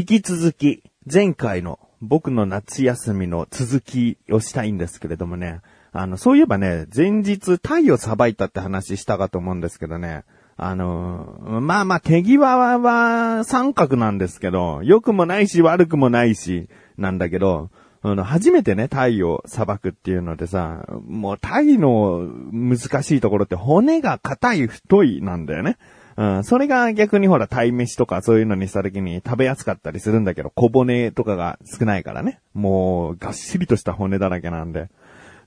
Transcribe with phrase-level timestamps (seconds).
[0.00, 0.82] 引き続き、
[1.12, 5.60] 前回の僕の夏休みの続きをしたいんですけれどもね。
[5.92, 10.24] あの、そういえばね、前日タイをさばいたって話したかと思うんですけどね。
[10.56, 17.68] あの、まあまあ手際は三角なんですけど、良くもないし悪くもないし、なんだけど、
[18.00, 25.76] あの、初めてね、タイを裁くっていうのでさ、もうタイの難しいところって骨が硬い太いなんだよね。
[26.20, 32.40] うん、それが逆にほら、鯛飯とかそういうのにした時に食べやすかったりするんだけど、小骨とかが少ないからね。
[32.52, 34.90] もう、がっしりとした骨だらけなんで。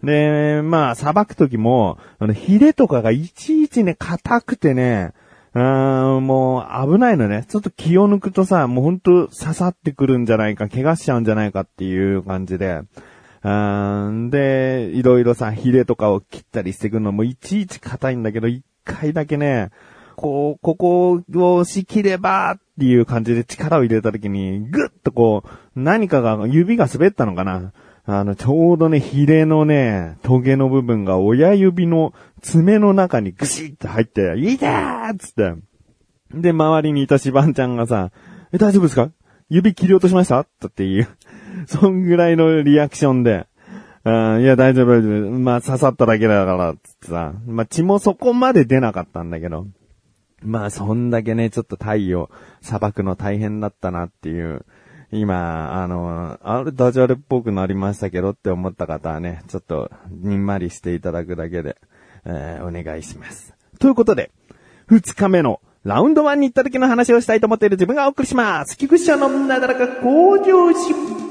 [0.01, 5.13] で、まあ、裁く時も、あの、ヒレとかがいちいちね、硬くてね、
[5.53, 7.45] うーん、もう危ないのね。
[7.47, 12.81] ちょっと気を抜くとさ、もうほんと刺さってくるんじゃないか、怪我しちゃうんじゃないかっていう感じで。
[13.43, 19.69] うん、で、いろいろさ、ヒレとかを切ったりしてくるのもいちいち硬いんだけど、一回だけね、
[20.15, 27.71] こう、ここをしきればっていう感じで力を入れた時に、ぐっとこう、何かが、指が滑ったのかな
[28.05, 35.53] あの、ちょうどね、ヒレのね、トゲの部分が親指の爪の中にぐしって入って、いてーっつって。
[36.33, 38.11] で、周りにいたシバンちゃんがさ、
[38.51, 39.09] え、大丈夫ですか？
[39.49, 40.41] 指切り落としました？
[40.41, 41.07] っていう。
[41.67, 43.47] そんぐらいのリアクションで。
[44.03, 45.31] うん、いや、大丈夫、大丈夫。
[45.39, 47.33] まあ、刺さっただけだから、つってさ。
[47.45, 49.67] まあ、血もそこまで出なかったんだけど。
[50.43, 52.29] まあ、そんだけね、ちょっと太陽、
[52.61, 54.65] 砂漠の大変だったなっていう。
[55.11, 61.77] 今、あの、あれ、ダジャレっぽくなりましたけどって思った方はね、ちょっと、にんまりしていただくだけで、
[62.25, 63.53] えー、お願いします。
[63.79, 64.31] ということで、
[64.87, 68.77] 二日目のラウンド1に行った時の話をしたいと思っている自分がお送りします。
[68.77, 71.22] 菊池社のなだらか向上心。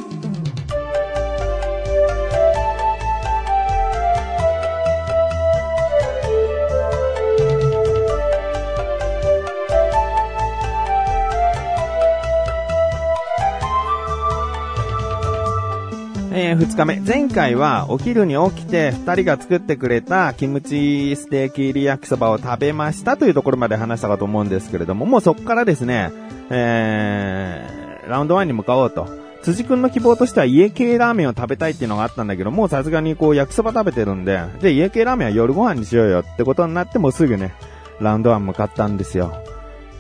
[16.55, 17.01] 2日目。
[17.01, 26.11] 前回はお昼に起きて2人が作ってくれたキムチステーキ入り焼きそばを食べましたというところまで話したかと思うんですけれども、もうそこからですね、
[26.51, 29.23] えー、ラウンド1に向かおうと。
[29.43, 37.53] 辻くんの希望としては家系ラーメンを食べたいっていうのがあったんだけど、もうさすがにこう焼きそば食べてるんで、で、家系ラーメンは夜ご飯にしようよってことになってもすぐね、
[38.01, 39.33] ラウンド1向かったんですよ。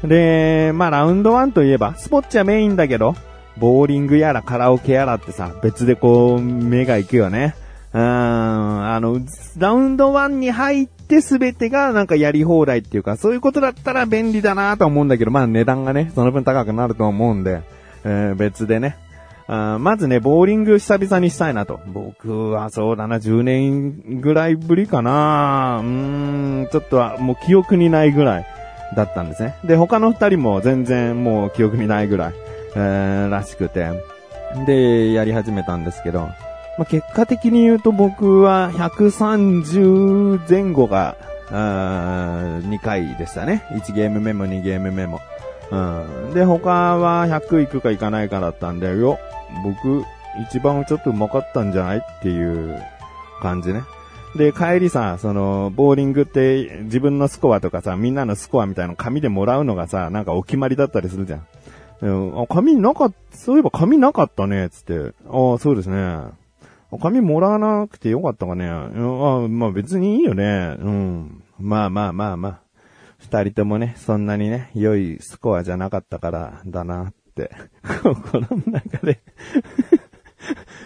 [0.04, 3.14] で、まあラウンド1といえば、スポッチはメインだけど、
[3.58, 7.54] ボーリングやらカラオケやらってさ、別でこう、目が行くよね。
[7.92, 9.20] うん、あの、
[9.58, 17.62] ラウンド1に入って全てがなんかやり放題っていうか、そういうことだったら便利だなと思うんだけど、まあ値段がね、その分高くなると思うんで、
[18.04, 18.96] えー、別でね。
[19.48, 21.80] あまずね、ボーリング久々にしたいなと。
[21.86, 28.46] 僕はそうだな、10年ぐらいぶりかなうーん、ちょっとはもう記憶にないぐらい
[28.96, 29.54] だったんですね。
[29.64, 32.34] で、他の二人も全然もう記憶にないぐらい。
[32.74, 33.90] えー、らしくて、
[34.66, 36.20] で、やり始めたんですけど、
[36.78, 41.16] まあ、結果的に言うと僕は130前後が、
[41.50, 43.64] 2回でしたね。
[43.72, 45.20] 1ゲーム目も2ゲーム目も。
[45.70, 45.76] う
[46.30, 49.18] ん、で、他は100いくかいかないかだったんで、よ、
[49.62, 50.04] 僕、
[50.48, 52.82] 一番ちょっと上手かったんじゃないっていう
[53.40, 53.82] 感じね。
[54.36, 61.46] で、帰りさ、その、ボーリングって自分のスコアとかさ、みんなのスコアみたいなの紙でもらうのがさ、なんかお決まりだったりするじゃん。
[62.08, 65.14] あ、紙なかった、そういえば紙なかったね、つって。
[65.28, 66.18] ああ、そうですね。
[67.00, 68.68] 紙もらわなくてよかったかね。
[68.68, 68.86] あ
[69.48, 70.76] まあ別にいいよね。
[70.78, 71.42] うん。
[71.58, 72.60] まあまあまあまあ。
[73.18, 77.50] 二人ともね、そんなにね、良いスコアじゃなかったからだなって。
[78.02, 79.20] 心の中で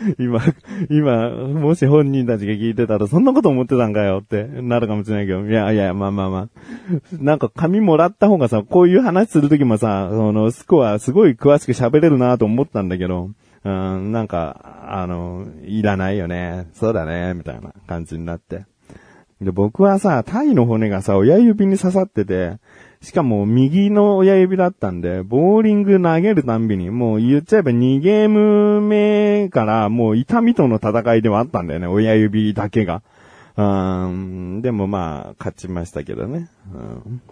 [0.19, 0.41] 今、
[0.91, 6.49] 今、もし本人たちが聞いてたら、そんなこと思ってたんかよってなるかもしれないけど、いやいや、まあまあまあ。
[7.21, 13.31] なんか紙もらった方がさ、こういう話するときもさ、その、スコアすごい詳しく喋れるなと思ったんだけど、
[13.65, 16.69] うん、なんか、あの、いらないよね。
[16.73, 18.65] そうだね、みたいな感じになって。
[19.41, 22.59] で、僕はさ、タイの骨がさ、親指に刺さってて、
[23.07, 33.03] しかも右の親指だったんで、ボーリング投げるたんびに、もう言っちゃえば2ゲーム目からもう痛みとの戦いではあったんだよね、親指だけが。
[33.57, 33.63] う
[34.09, 36.49] ん、でもまあ、勝ちましたけどね。
[36.75, 37.23] うん、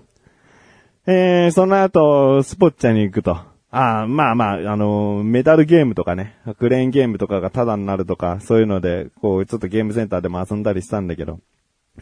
[1.08, 3.32] えー、その後、スポッチャに行くと。
[3.32, 11.40] ああ、まあまあ、あのメダルゲームとかね、クレーンゲームとかがタダになるとか、そういうので、こう、ちょっとゲームセンターでも遊んだりしたんだけど。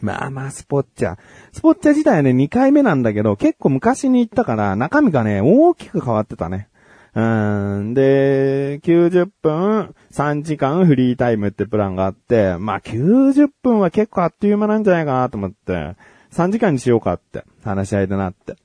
[0.01, 1.17] まあまあ、スポッチャ。
[1.51, 6.67] スポッチャ自体はね、2回目なんだけど、結構昔に行ったから、中身がね、大きく変わってたね。
[7.15, 7.93] うん。
[7.93, 15.95] で、90分、3時間フリータイムってプランがあって、まあ90分は結構あっという間なんじゃないかなと思って、
[16.31, 18.55] 3時間にしようかって話し合いでなって。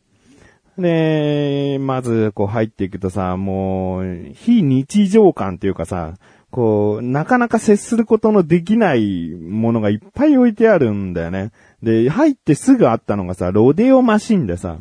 [0.79, 6.15] で、まず、こう入っていくとさ、もう、非日常感っていうかさ、
[6.51, 11.53] こう、なかなか接することのできないものがいっぱい置いてあるんだよね。
[11.83, 14.79] で、入ってすぐあったのがさ、ロデオマシンでさ、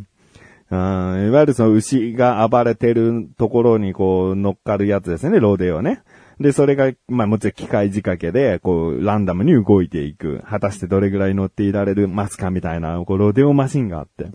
[0.69, 6.01] うん、いわゆるその牛が暴れてるところにこう乗っかるやつですね、ロデオね。
[6.39, 10.43] で、それが、まあもちろん機械仕掛けで、こう、ランダムに動いていく。
[10.47, 14.27] 果たしてどれぐらい乗っていられるますかみたいな、こう、ロデオマシンがあって。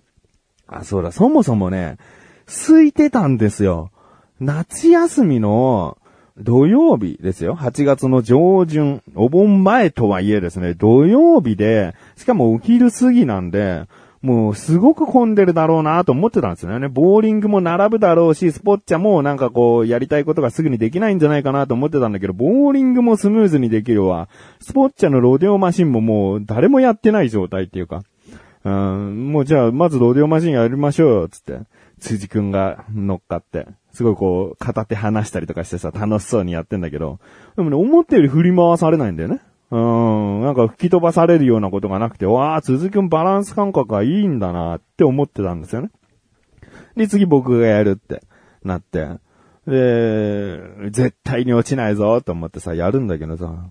[0.66, 1.98] あ、そうだ、そもそもね、
[2.46, 3.90] 空いてたんですよ。
[4.40, 5.96] 夏休みの
[6.38, 7.56] 土曜日ですよ。
[7.56, 13.84] 8月の上旬、お盆前とはいえですね、土曜日で、しかもお昼過ぎなんで、
[14.22, 16.88] もうすごく混んでるだろうなと思ってたんですよね。
[16.88, 24.28] ボーリングも並ぶだろうし、スポッチャもなんかこう、やりたいことがすぐにできないんじゃないかなと思ってたんだけど、ボーリングもスムーズにできるわ。
[24.60, 28.04] スポッチャのロデオマシンももう誰もやってない状態っていうか。
[28.64, 31.58] うん、もうじゃあ、まずロデオマシンやりましょうよ、つって。
[31.98, 33.66] 辻くんが乗っかって。
[33.92, 37.20] すごいこう、片手離したりとかしてさ、楽しそうにやってんだけど、
[37.56, 39.40] でもね、思ったより振り回されないんだよね。
[39.70, 45.90] うん、なんか吹き飛ばされるようなことがなくて、わあ、鈴木くんバランス感覚がいいんだなって思ってたんですよね。
[46.96, 48.22] で、次僕がやるって
[48.64, 49.08] なって、
[49.66, 53.70] で、絶対に落ちないぞと思ってさ、やるんだけどさ、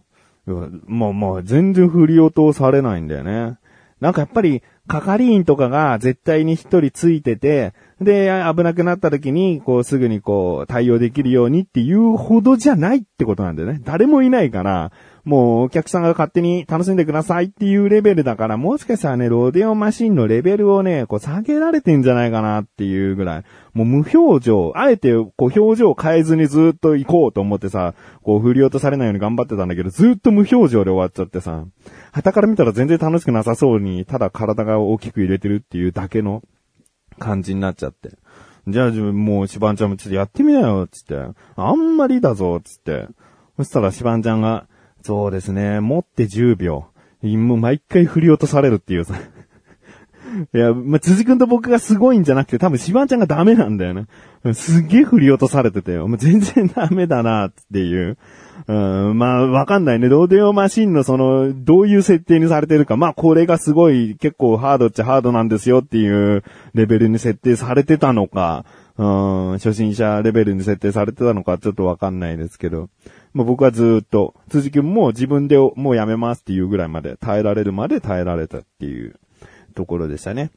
[0.87, 3.57] もうもう全然振り落とされないんだよね。
[4.01, 13.79] なんかやっぱり、係員とかが絶対に一人ついてて、で、危なくなった時に、こうすぐにこう対応できるようにっていうほどじゃないってことなんだよね。
[13.83, 14.91] 誰もいないから、
[15.23, 31.65] もうお客さんが勝手に楽しんでくださいっていうレベルだから、もしかしたらね、ロデオマシンのレベルをね、こう下げられてんじゃないかなっていうぐらい、もう無表情、あえてこう表情を変えずにずっと行こうと思ってさ、こう振り落とされないように頑張ってたんだけど、ずっと無表情で終わっちゃってさ、
[32.11, 36.41] 旗から見たら全然楽しくなさそうに、ただ体が大きく入れてるっていうだけの
[37.19, 38.11] 感じになっちゃって。
[38.67, 41.17] じゃあ自分、もう、シバンちゃんもちょっとやってみなよ、つって。
[41.55, 43.07] あんまりだぞ、つって。
[43.57, 44.67] そしたらシバンちゃんが、
[45.03, 45.79] そうですね。
[45.79, 46.85] 持って10秒。
[47.23, 49.15] もう毎回振り落とされるっていうさ。
[50.53, 54.05] いや、まあ、辻君と僕がすごいんじゃなくて、多分シバンちゃんがダメなんだよね。
[54.53, 56.07] すげえ振り落とされててよ。
[56.07, 58.17] もう全然ダメだな、っていう。
[58.67, 60.07] うん、まあ、わかんないね。
[60.07, 62.95] ローデオマシンのその、どういう設定にされてるか。
[62.95, 66.43] まあ、これがすごい、結構ハードっちゃハードなんですよっていう
[66.73, 68.65] レベルに設定されてたのか。
[68.97, 72.89] うん、初心者レベルに設定されてたのかちょっとわかんないですけど。
[73.33, 79.15] まあ、僕はずっと、辻君も自分でもうやめますっていうぐらいまで、耐えられるまで耐えられたっていう
[79.73, 80.51] ところでしたね。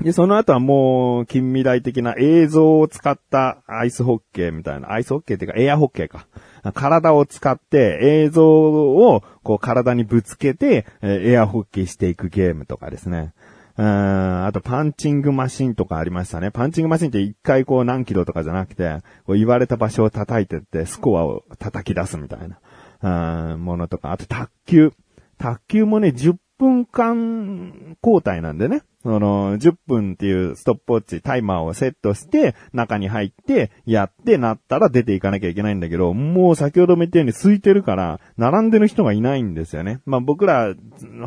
[0.00, 6.26] で、その後はもう、近未来的な映像を使ったアイスホッケーみたいな、アイスホッケーっていうかエアホッケーか。
[6.74, 13.32] 体を使って映像をこう体にぶつけて、エアホッケーしていくゲームとかですね。
[13.78, 16.50] うん、あとパンチングマシンとかありましたね。
[16.50, 22.48] パンチングマシンって一回こう何キロとかじゃなくて、こう言われた場所を叩いてってスコアを叩き出すみたい
[23.00, 24.10] な、うん、ものとか。
[24.10, 24.92] あと卓球。
[25.38, 28.82] 卓球もね、10分間交代なんでね。
[29.02, 40.00] その、10分っていうストップウォッチ、タイマーをセットして、中に入って、やってなったら出ていかなきゃいけないんだけど、もう先ほども言ったように空いてるから、並んでる人がいないんですよね。
[40.04, 40.74] まあ僕ら、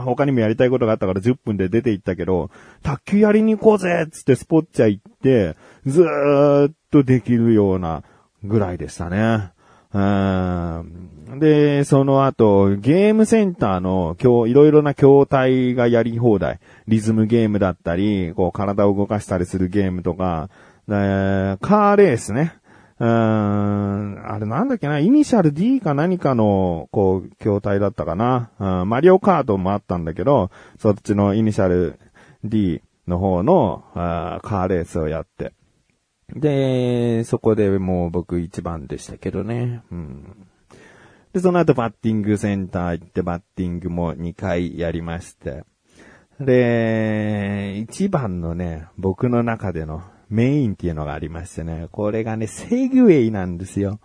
[0.03, 2.51] 他にもやりたいことがあったから10分で出て行ったけど、
[2.83, 8.03] 卓球やりに行こうぜつってスポッチャ行って、ずーっとできるような
[8.43, 9.53] ぐらいでしたね。
[9.93, 16.59] で、その後、ゲームセンターの今日いろいろな筐体がやり放題。
[16.87, 20.49] リズムゲームだったり、こう体を動かしたりするゲームとか、
[20.87, 22.53] カーレースね。
[22.99, 28.51] うん、あれなんだっけな、イニシャル D か何かの、こう、筐体だったかな。
[28.59, 31.97] うん、マリオカートもあったんだけど、そっちのイニシャル
[32.43, 35.53] D の方のーカーレースをやって。
[36.35, 39.81] で、そこでもう僕一番でしたけどね。
[39.91, 40.47] うん。
[41.33, 45.63] で、その後バッティングセンター行ってバッティングも2回やりまして。
[46.39, 53.99] で、一番のね、僕の中でのメインっていうのがありましてね、これがね、セグウェイなんですよ。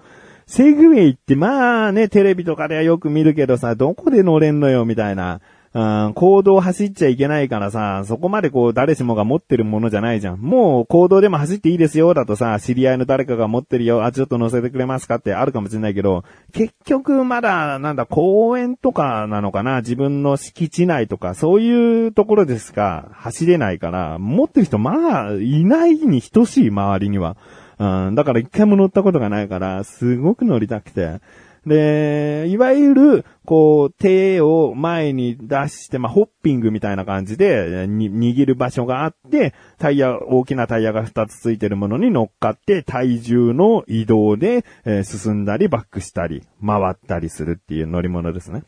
[0.47, 5.41] セグウェイってまあね、テレビとかではよく見るけどさ、どこで乗れんのよ、みたいな。
[5.77, 10.41] うん、行動走っちゃいけないからさ、そこまでこう誰しもが持ってるものじゃないじゃん。
[10.41, 27.37] もう行動でも走っていいですよだとさ、知り合いの誰かが持ってるよ、あ、ちょっと乗せてくれますかってあるかもしれないけど、結局まだ、なんだ、公園とかなのかな自分の敷地内とか、そういうところですか走れないから、持ってる人まあ、いないに等しい周りには。
[27.79, 31.21] うん、だから一回も乗ったことがないから、すごく乗りたくて。
[31.67, 48.63] で、いわゆる、こう、手を前に出して、まあ、ホッピングみたいな感じで、握る場所があって、タイヤ、大きなタイヤが2つついてるものに乗っかって、体重の移動で、えー、進んだり、バックしたり、回ったりするっていう乗り物ですね。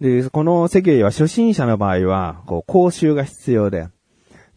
[0.00, 3.88] で、このセグウェイは初心者の場合は、こう、講習が必要で、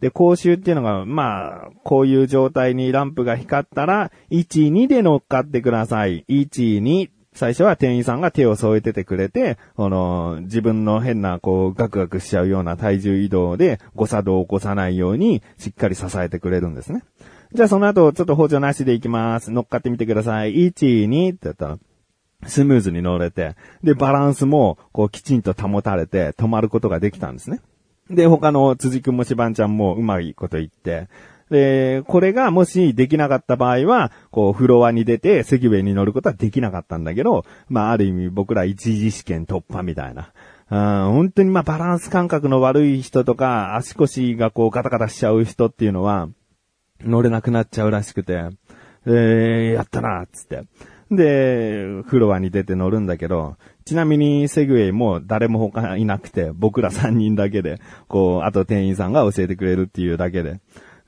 [0.00, 6.24] で、講習っていうのが、まあ、こういう状態にランプが光ったら、1、2で乗っかってください。
[6.28, 17.04] 1、2、最初は店員さんが手を添えててくれて、この、自分の変な、こう、ガクガクしちゃうような体重移動で誤作動を起こさないように、しっかり支えてくれるんですね。
[17.52, 19.52] じゃあその後、ちょっと補助なしでいきます。
[19.52, 20.66] 乗っかってみてください。
[20.66, 21.78] 1、2ってやったら、
[22.48, 23.54] スムーズに乗れて、
[23.84, 27.60] で、バランスも、こう、きちんと保たれて、止まることができたんですね。
[28.10, 31.08] で、他の辻くんもしばんちゃんもうまいこと言って、
[31.50, 40.32] で、これがもしできなかった場合は、こう、フロアに出て、セグウェイに乗ることはできなかったんだけど、まあ、ある意味僕ら一次試験突破みたいな。
[40.70, 46.28] うん、本当にまあ、バランス感覚の悪い人とか、足腰がこう、ガタガタしちゃう人っていうのは、
[47.00, 48.50] 乗れなくなっちゃうらしくて、
[49.06, 50.64] えー、やったな、つって。
[51.10, 60.60] で、フロアに出て乗るんだけど、ちなみにセグウェイも誰も他いなくて、僕ら3人だけで、こう、あと店員さんが教えてくれるっていうだけで。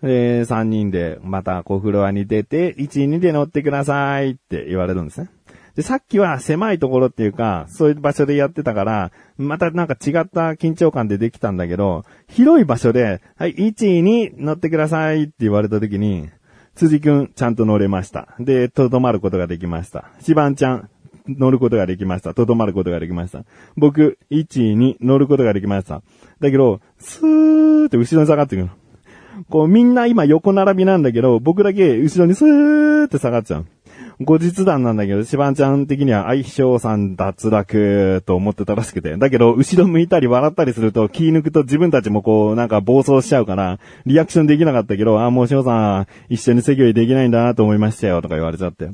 [0.02, 5.28] で、3人でまたこうフロアに出て、1、2で乗ってくださいって言われるんですね。
[5.76, 16.28] で、さっきは狭いところっていうか、そういう場所でやってたから、またなんか違った緊張感でできたんだけど、広い場所で、はい、1、2乗ってくださいって言われた時に、
[16.75, 18.28] 辻くんちゃんと乗れました。
[18.38, 20.11] で、とどまることができました。
[20.21, 20.90] シバンちゃん
[21.28, 22.35] 乗ることができました。
[22.35, 23.45] とどまることができました。
[23.76, 26.02] 僕、1、2乗ることができました。
[26.40, 28.71] だけど、スーって後ろに下がってくる。
[29.49, 33.66] こうみんな今横並びなんだけど、僕だけ後ろにスーって下がっちゃう。
[34.23, 39.16] 後日談なんだけど、シバンちゃん的には相性さん脱落と思ってたらしくて。
[39.16, 48.90] だけど、後ろ向いたり笑ったりすると気抜くと自分たちもこう、なんか暴走しちゃうから、リアクションできなかったけど、あ、もう翔さん、一緒に席をできないんだなと思いましたよ、とか言われちゃって。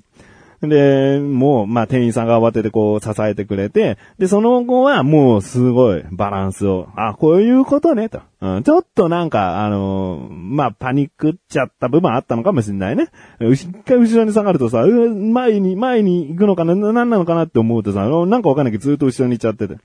[0.63, 8.21] で、もう、まあ、店員さんが慌ててこう支えてくれて、で、その後はもうすごいバランスを、あ、こういうことね、と。
[8.41, 13.09] うん、ちょっとなんか、あのー、まあ、パニックっちゃった部分あったのかもしれないね。
[13.41, 19.77] 一回後ろに下がるとさ、前に、前に行くのかな、何なのかなって思うとさ、なんかわかんないけどずっと後ろに行っちゃってて。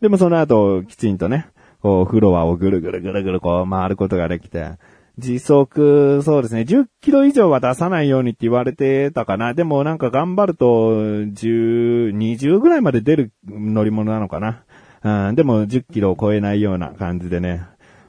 [0.00, 1.46] でもその後、きちんとね、
[1.80, 4.72] こう、フロアをぐるぐるぐるぐるこう回ることができて、
[5.18, 9.54] 時速、そうですね、10キロ以上は出さないようにって言われてたかな。
[9.54, 14.64] でもなんか頑張ると、10、20ぐらいまで出る乗り物なのかな。
[15.28, 17.62] うん、でも10キロを超えないような感じでね。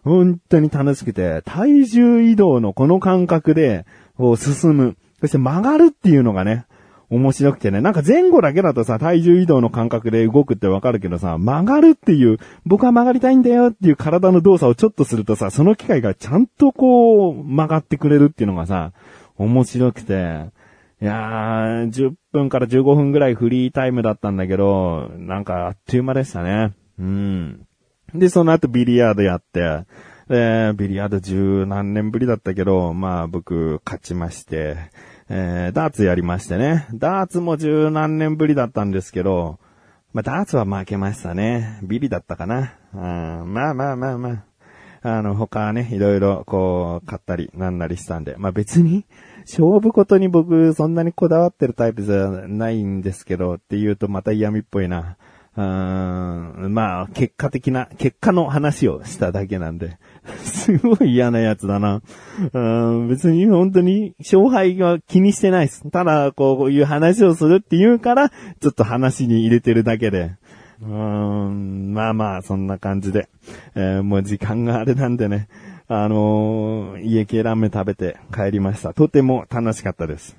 [0.03, 3.85] 本当に楽しくて、体重移動のこの感覚で、
[4.17, 4.97] こう進む。
[5.19, 6.65] そして曲がるっていうのがね、
[7.09, 18.91] 面白くてね、なんか前後だけだとさ、体重移動の感覚で動くってわかるけどさ、曲がるっていう、僕は曲がりたいんだよっていう体の動作をちょっとするとさ、その機械がちゃんとこう、曲がってくれるっていうのがさ、
[19.37, 20.49] 面白くて、
[21.01, 26.73] いやー、10分から15分ぐらいフリータイムだったんだけど、なんかあっという間でしたね。
[26.97, 27.67] うん。
[28.13, 29.85] で、その後ビリヤードやって、
[30.29, 34.77] で、ビリヤード十何年ぶりだったけど、まあ僕勝ちまして、
[35.29, 36.87] えー、ダーツやりましてね。
[36.93, 39.59] ダーツも十何年ぶりだったんですけど、
[40.13, 41.79] まあ、ダーツは負けましたね。
[41.83, 42.73] ビリだったかな。
[42.93, 44.45] うん、まあまあまあまあ。
[45.01, 48.35] あの、他はね、いろいろこう、買ったりなんなりしたんで。
[48.37, 49.05] まあ別に、
[49.41, 55.17] 勝負ことに僕そんなにこだわってるタイプじゃないんですけど、って言うとまた嫌味っぽいな。
[55.57, 59.97] うん、まあ、結果的な、結果の話をしただけなんで。
[60.43, 62.01] すごい嫌なやつだな。
[62.53, 65.89] うん、別に本当に勝敗は気にしてないです。
[65.91, 70.35] ただ、こういう話をするって言うから、ちょっと話に入れてるだけで。
[70.81, 73.29] うん、まあまあ、そんな感じで。
[73.75, 75.47] えー、もう時間があれなんでね。
[75.87, 78.93] あのー、家系ラーメン食べて帰りました。
[78.93, 80.35] とても楽しかったです。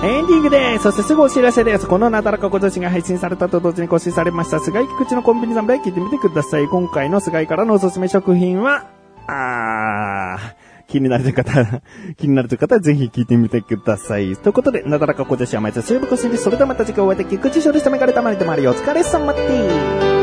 [0.00, 0.84] エンディングです。
[0.84, 1.86] そしてすぐお知らせです。
[1.86, 6.66] このなだらか小女子が配信されたと同時に更新されました、菅井菊池のコンビニ侍聞いてみてください。
[6.68, 8.86] 今回の菅井からのおすすめ食品は、
[9.26, 11.82] あー、気になるという方、
[12.16, 14.36] 気になるという方はぜひ聞いてみてください。
[14.36, 16.44] ということで、なだらか小女子は毎日水曜日更新です。
[16.44, 18.68] それではまた次回お会いでき、菊池処理したメガネたまりでもある。
[18.70, 20.17] お疲れ様です。